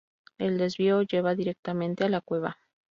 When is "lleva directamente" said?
1.03-2.03